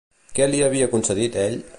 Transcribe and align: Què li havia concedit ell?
Què 0.37 0.47
li 0.53 0.63
havia 0.69 0.87
concedit 0.95 1.39
ell? 1.47 1.61